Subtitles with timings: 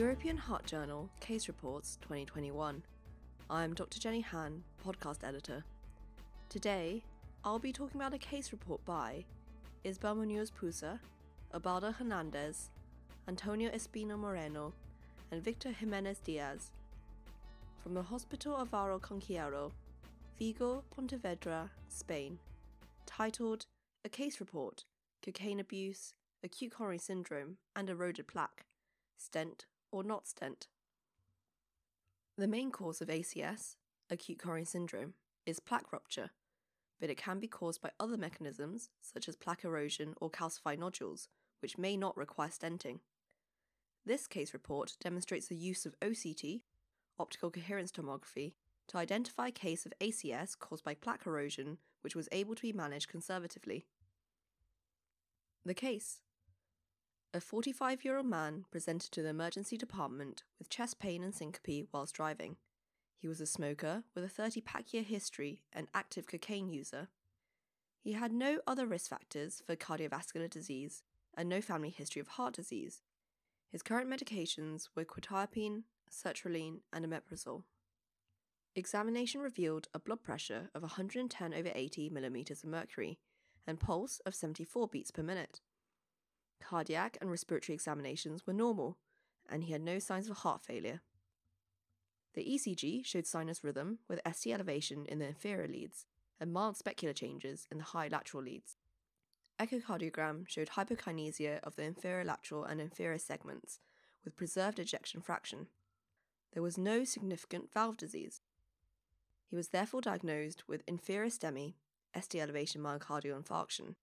[0.00, 2.82] European Heart Journal Case Reports 2021.
[3.50, 4.00] I'm Dr.
[4.00, 5.62] Jennie Han, podcast editor.
[6.48, 7.02] Today,
[7.44, 9.26] I'll be talking about a case report by
[9.84, 11.00] Isabel Munoz Pousa,
[11.52, 12.70] Ubaldo Hernandez,
[13.28, 14.72] Antonio Espino Moreno,
[15.30, 16.70] and Victor Jimenez Diaz
[17.82, 19.70] from the Hospital Álvaro Cunqueiro,
[20.38, 22.38] Vigo, Pontevedra, Spain,
[23.04, 23.66] titled
[24.06, 24.82] A Case Report
[25.22, 28.64] Cocaine Abuse, Acute Coronary Syndrome, and Eroded Plaque
[29.18, 30.68] Stent or not stent.
[32.36, 33.76] The main cause of ACS,
[34.08, 35.14] acute coronary syndrome,
[35.46, 36.30] is plaque rupture,
[37.00, 41.28] but it can be caused by other mechanisms such as plaque erosion or calcified nodules,
[41.60, 43.00] which may not require stenting.
[44.06, 46.62] This case report demonstrates the use of OCT,
[47.18, 48.54] optical coherence tomography,
[48.88, 52.72] to identify a case of ACS caused by plaque erosion which was able to be
[52.72, 53.84] managed conservatively.
[55.64, 56.22] The case
[57.32, 61.88] a 45 year old man presented to the emergency department with chest pain and syncope
[61.92, 62.56] whilst driving.
[63.20, 67.08] He was a smoker with a 30 pack year history and active cocaine user.
[68.02, 71.02] He had no other risk factors for cardiovascular disease
[71.36, 73.02] and no family history of heart disease.
[73.70, 77.62] His current medications were quetiapine, sertraline, and omeprazole.
[78.74, 83.18] Examination revealed a blood pressure of 110 over 80 millimeters of mercury
[83.66, 85.60] and pulse of 74 beats per minute.
[86.62, 88.98] Cardiac and respiratory examinations were normal,
[89.48, 91.00] and he had no signs of heart failure.
[92.34, 96.06] The ECG showed sinus rhythm with ST elevation in the inferior leads
[96.38, 98.76] and mild specular changes in the high lateral leads.
[99.58, 103.80] Echocardiogram showed hypokinesia of the inferior lateral and inferior segments
[104.24, 105.66] with preserved ejection fraction.
[106.52, 108.40] There was no significant valve disease.
[109.48, 111.74] He was therefore diagnosed with inferior STEMI,
[112.18, 113.96] ST elevation myocardial infarction,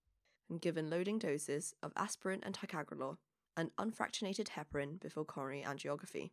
[0.48, 3.16] and given loading doses of aspirin and ticagrelor
[3.56, 6.30] and unfractionated heparin before coronary angiography.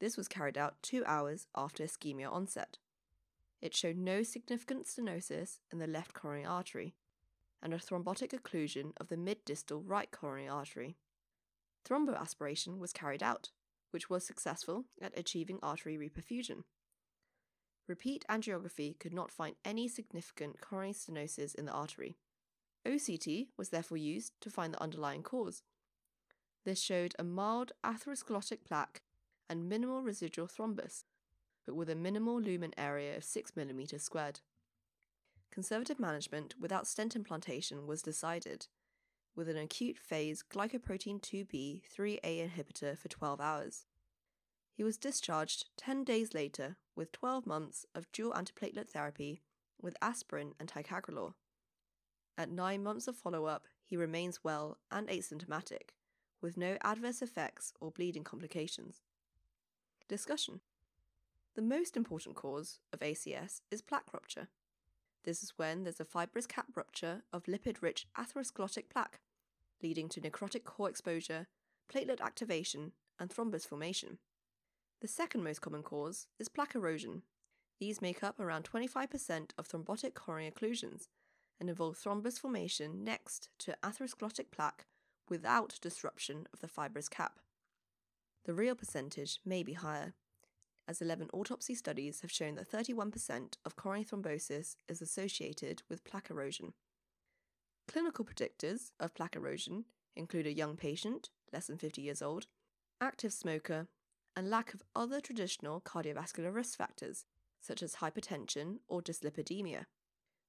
[0.00, 2.78] This was carried out two hours after ischemia onset.
[3.60, 6.94] It showed no significant stenosis in the left coronary artery
[7.62, 10.96] and a thrombotic occlusion of the mid distal right coronary artery.
[11.88, 13.50] Thromboaspiration was carried out,
[13.92, 16.64] which was successful at achieving artery reperfusion.
[17.86, 22.16] Repeat angiography could not find any significant coronary stenosis in the artery.
[22.86, 25.62] OCT was therefore used to find the underlying cause.
[26.64, 29.02] This showed a mild atherosclerotic plaque
[29.48, 31.04] and minimal residual thrombus,
[31.66, 34.40] but with a minimal lumen area of 6 mm squared.
[35.50, 38.68] Conservative management without stent implantation was decided,
[39.34, 42.20] with an acute phase glycoprotein 2b 3a
[42.50, 43.86] inhibitor for 12 hours.
[44.74, 49.42] He was discharged 10 days later with 12 months of dual antiplatelet therapy
[49.80, 51.34] with aspirin and ticagrelor.
[52.38, 55.90] At nine months of follow up, he remains well and asymptomatic,
[56.40, 59.02] with no adverse effects or bleeding complications.
[60.08, 60.60] Discussion
[61.54, 64.48] The most important cause of ACS is plaque rupture.
[65.24, 69.20] This is when there's a fibrous cap rupture of lipid rich atherosclerotic plaque,
[69.82, 71.46] leading to necrotic core exposure,
[71.92, 74.18] platelet activation, and thrombus formation.
[75.00, 77.22] The second most common cause is plaque erosion.
[77.78, 81.08] These make up around 25% of thrombotic coronary occlusions
[81.62, 84.84] and involve thrombus formation next to atherosclerotic plaque
[85.28, 87.38] without disruption of the fibrous cap.
[88.46, 90.14] The real percentage may be higher,
[90.88, 96.30] as 11 autopsy studies have shown that 31% of coronary thrombosis is associated with plaque
[96.30, 96.72] erosion.
[97.86, 99.84] Clinical predictors of plaque erosion
[100.16, 102.48] include a young patient, less than 50 years old,
[103.00, 103.86] active smoker,
[104.34, 107.24] and lack of other traditional cardiovascular risk factors,
[107.60, 109.84] such as hypertension or dyslipidemia.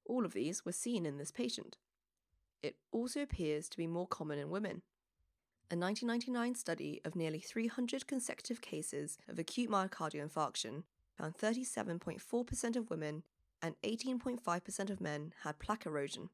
[0.06, 1.76] All of these were seen in this patient.
[2.62, 4.82] It also appears to be more common in women.
[5.70, 10.84] A 1999 study of nearly 300 consecutive cases of acute myocardial infarction
[11.16, 13.22] found 37.4% of women
[13.62, 16.28] and 18.5% of men had plaque erosion.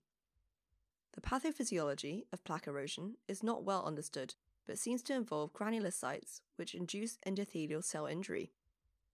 [1.12, 4.34] The pathophysiology of plaque erosion is not well understood,
[4.66, 8.52] but seems to involve granulocytes which induce endothelial cell injury,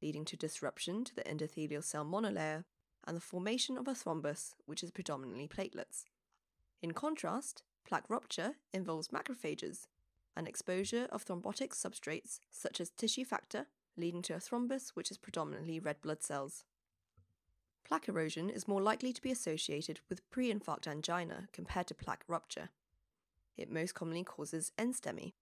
[0.03, 2.65] leading to disruption to the endothelial cell monolayer
[3.07, 6.05] and the formation of a thrombus, which is predominantly platelets.
[6.83, 9.87] In contrast, plaque rupture involves macrophages
[10.37, 13.67] and exposure of thrombotic substrates such as tissue factor,
[13.97, 16.65] leading to a thrombus, which is predominantly red blood cells.
[17.85, 22.25] Plaque erosion is more likely to be associated with pre infarct angina compared to plaque
[22.27, 22.71] rupture.
[23.57, 25.33] It most commonly causes NSTEMI,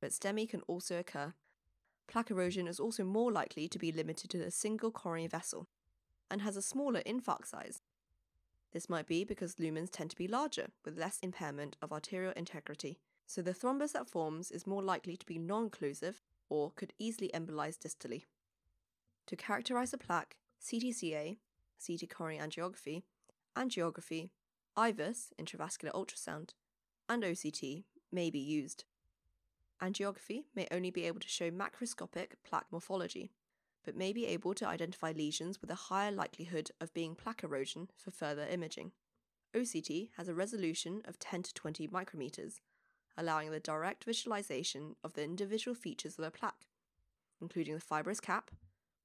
[0.00, 1.32] but STEMI can also occur.
[2.06, 5.68] Plaque erosion is also more likely to be limited to a single coronary vessel,
[6.34, 7.80] and has a smaller infarct size.
[8.72, 12.98] This might be because lumens tend to be larger, with less impairment of arterial integrity,
[13.24, 16.16] so the thrombus that forms is more likely to be non occlusive
[16.48, 18.24] or could easily embolize distally.
[19.28, 21.36] To characterize a plaque, CTCA,
[21.86, 23.04] CT coronary angiography,
[23.56, 24.30] angiography,
[24.76, 26.50] IVUS, intravascular ultrasound,
[27.08, 28.82] and OCT may be used.
[29.80, 33.30] Angiography may only be able to show macroscopic plaque morphology,
[33.84, 37.88] but may be able to identify lesions with a higher likelihood of being plaque erosion
[37.96, 38.92] for further imaging.
[39.54, 42.60] OCT has a resolution of 10 to 20 micrometers,
[43.16, 46.66] allowing the direct visualization of the individual features of a plaque,
[47.40, 48.50] including the fibrous cap,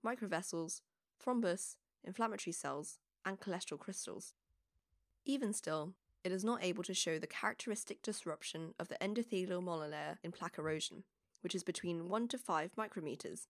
[0.05, 0.81] microvessels,
[1.23, 4.33] thrombus, inflammatory cells, and cholesterol crystals.
[5.25, 5.93] Even still,
[6.23, 10.57] it is not able to show the characteristic disruption of the endothelial monolayer in plaque
[10.57, 11.03] erosion,
[11.41, 13.47] which is between 1 to 5 micrometers.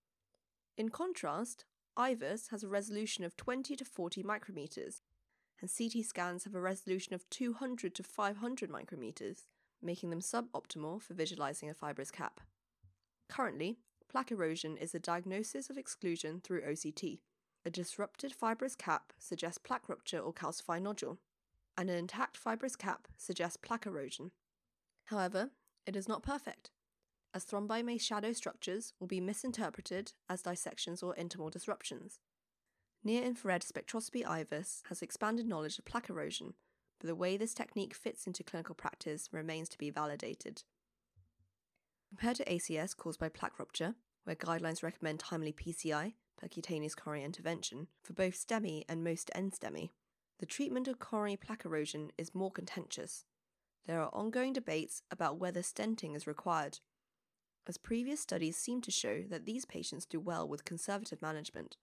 [0.79, 1.65] In contrast,
[1.97, 5.01] IVUS has a resolution of 20 to 40 micrometers,
[5.59, 9.47] and CT scans have a resolution of 200 to 500 micrometers,
[9.81, 12.39] making them suboptimal for visualizing a fibrous cap.
[13.27, 13.79] Currently,
[14.09, 17.19] plaque erosion is a diagnosis of exclusion through OCT.
[17.65, 21.19] A disrupted fibrous cap suggests plaque rupture or calcified nodule,
[21.77, 24.31] and an intact fibrous cap suggests plaque erosion.
[25.07, 25.49] However,
[25.85, 26.71] it is not perfect,
[27.33, 32.19] as thrombi may shadow structures will be misinterpreted as dissections or intimal disruptions.
[33.03, 36.53] Near infrared spectroscopy IVUS has expanded knowledge of plaque erosion,
[36.99, 40.63] but the way this technique fits into clinical practice remains to be validated.
[42.09, 47.87] Compared to ACS caused by plaque rupture, where guidelines recommend timely PCI, percutaneous coronary intervention,
[48.03, 49.91] for both STEMI and most NSTEMI,
[50.39, 53.25] the treatment of coronary plaque erosion is more contentious.
[53.85, 56.79] There are ongoing debates about whether stenting is required,
[57.67, 61.77] as previous studies seem to show that these patients do well with conservative management.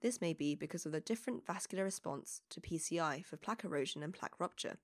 [0.00, 4.12] This may be because of the different vascular response to PCI for plaque erosion and
[4.12, 4.76] plaque rupture.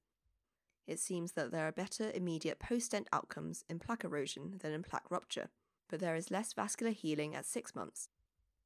[0.86, 4.82] It seems that there are better immediate post stent outcomes in plaque erosion than in
[4.82, 5.50] plaque rupture,
[5.88, 8.08] but there is less vascular healing at six months,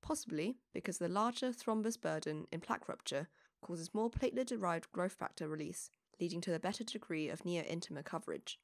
[0.01, 3.29] possibly because the larger thrombus burden in plaque rupture
[3.61, 5.91] causes more platelet derived growth factor release,
[6.21, 8.61] leading to a better degree of neointima coverage.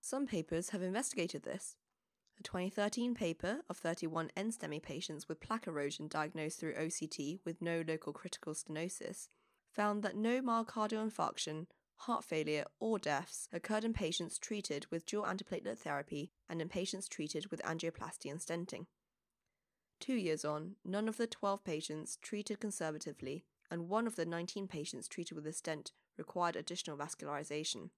[0.00, 1.76] Some papers have investigated this,
[2.38, 7.82] a 2013 paper of 31 NSTEMI patients with plaque erosion diagnosed through OCT with no
[7.86, 9.28] local critical stenosis
[9.70, 15.24] found that no myocardial infarction, heart failure, or deaths occurred in patients treated with dual
[15.24, 18.86] antiplatelet therapy and in patients treated with angioplasty and stenting.
[20.00, 24.66] Two years on, none of the 12 patients treated conservatively and one of the 19
[24.66, 27.90] patients treated with a stent required additional vascularization.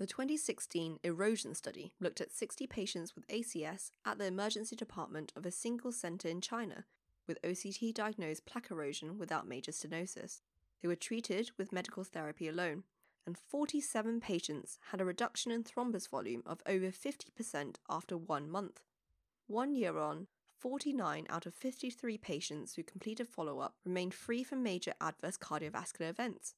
[0.00, 5.44] The 2016 erosion study looked at 60 patients with ACS at the emergency department of
[5.44, 6.86] a single centre in China
[7.26, 10.40] with OCT diagnosed plaque erosion without major stenosis.
[10.80, 12.84] They were treated with medical therapy alone,
[13.26, 18.80] and 47 patients had a reduction in thrombus volume of over 50% after one month.
[19.48, 24.62] One year on, 49 out of 53 patients who completed follow up remained free from
[24.62, 26.54] major adverse cardiovascular events.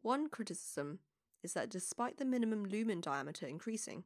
[0.00, 1.00] One criticism
[1.42, 4.04] is that despite the minimum lumen diameter increasing,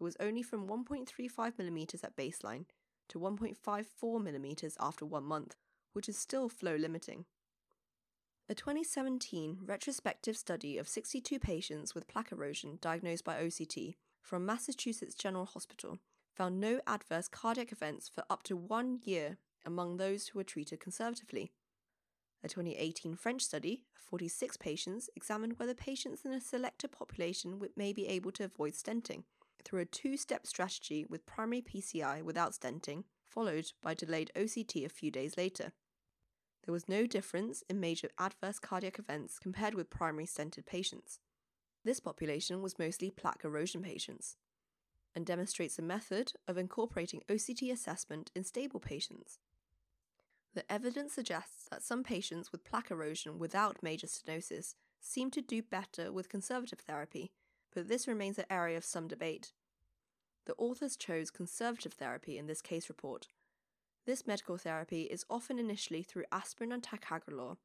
[0.00, 2.64] it was only from 1.35mm at baseline
[3.08, 5.56] to 1.54mm after one month,
[5.92, 7.26] which is still flow limiting.
[8.48, 15.14] A 2017 retrospective study of 62 patients with plaque erosion diagnosed by OCT from Massachusetts
[15.14, 15.98] General Hospital
[16.34, 20.80] found no adverse cardiac events for up to one year among those who were treated
[20.80, 21.52] conservatively.
[22.42, 27.92] A 2018 French study of 46 patients examined whether patients in a selected population may
[27.92, 29.24] be able to avoid stenting
[29.62, 34.88] through a two step strategy with primary PCI without stenting, followed by delayed OCT a
[34.88, 35.72] few days later.
[36.64, 41.18] There was no difference in major adverse cardiac events compared with primary stented patients.
[41.84, 44.36] This population was mostly plaque erosion patients
[45.14, 49.38] and demonstrates a method of incorporating OCT assessment in stable patients.
[50.54, 55.62] The evidence suggests that some patients with plaque erosion without major stenosis seem to do
[55.62, 57.30] better with conservative therapy,
[57.72, 59.52] but this remains an area of some debate.
[60.46, 63.28] The authors chose conservative therapy in this case report.
[64.06, 67.58] This medical therapy is often initially through aspirin and ticagrelor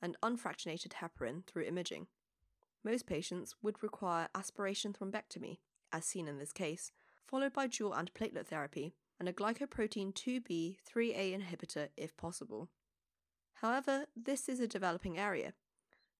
[0.00, 2.08] and unfractionated heparin through imaging.
[2.82, 5.58] Most patients would require aspiration thrombectomy,
[5.92, 6.90] as seen in this case,
[7.24, 12.68] followed by dual antiplatelet therapy and a glycoprotein 2b 3a inhibitor if possible.
[13.54, 15.52] However, this is a developing area.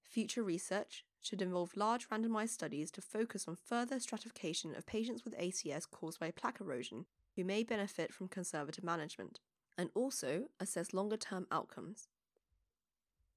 [0.03, 5.39] Future research should involve large randomized studies to focus on further stratification of patients with
[5.39, 7.07] ACS caused by plaque erosion
[7.37, 9.41] who may benefit from conservative management,
[9.79, 12.09] and also assess longer term outcomes.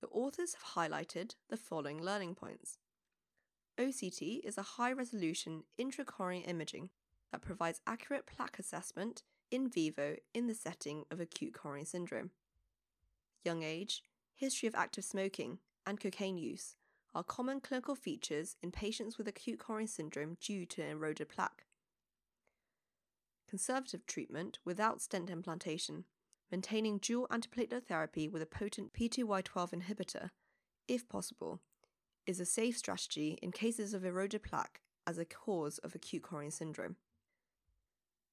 [0.01, 2.77] The authors have highlighted the following learning points.
[3.77, 6.89] OCT is a high resolution intracoronary imaging
[7.31, 12.31] that provides accurate plaque assessment in vivo in the setting of acute coronary syndrome.
[13.43, 16.75] Young age, history of active smoking, and cocaine use
[17.13, 21.65] are common clinical features in patients with acute coronary syndrome due to eroded plaque.
[23.47, 26.03] Conservative treatment without stent implantation,
[26.51, 30.31] maintaining dual antiplatelet therapy with a potent P2Y12 inhibitor,
[30.87, 31.61] if possible,
[32.25, 36.51] is a safe strategy in cases of eroded plaque as a cause of acute coronary
[36.51, 36.95] syndrome.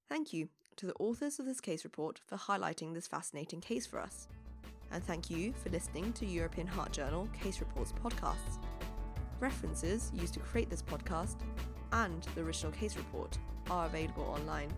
[0.09, 4.01] Thank you to the authors of this case report for highlighting this fascinating case for
[4.01, 4.27] us.
[4.93, 8.59] And thank you for listening to European Heart Journal Case Reports podcasts.
[9.41, 11.37] References used to create this podcast
[11.93, 13.39] and the original case report
[13.71, 14.73] are available online.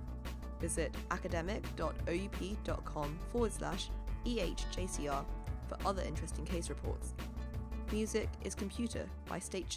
[0.60, 3.88] Visit academic.oup.com forward slash
[4.24, 5.24] EHJCR
[5.68, 7.14] for other interesting case reports.
[7.92, 9.68] Music is Computer by State.